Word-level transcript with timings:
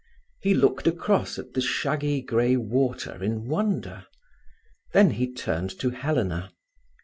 He 0.41 0.55
looked 0.55 0.87
across 0.87 1.37
at 1.37 1.53
the 1.53 1.61
shaggy 1.61 2.21
grey 2.23 2.55
water 2.55 3.23
in 3.23 3.45
wonder. 3.45 4.07
Then 4.93 5.11
he 5.11 5.31
turned 5.31 5.77
to 5.79 5.91
Helena. 5.91 6.51